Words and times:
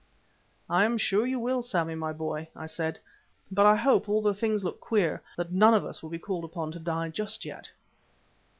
"I 0.67 0.83
am 0.83 0.97
sure 0.97 1.21
that 1.21 1.29
you 1.29 1.37
will, 1.39 1.61
Sammy 1.61 1.93
my 1.93 2.11
boy," 2.11 2.47
I 2.55 2.65
said. 2.65 2.97
"But 3.51 3.67
I 3.67 3.75
hope, 3.75 4.09
although 4.09 4.33
things 4.33 4.63
look 4.63 4.81
queer, 4.81 5.21
that 5.37 5.51
none 5.51 5.75
of 5.75 5.85
us 5.85 6.01
will 6.01 6.09
be 6.09 6.17
called 6.17 6.43
upon 6.43 6.71
to 6.71 6.79
die 6.79 7.09
just 7.09 7.45
yet." 7.45 7.69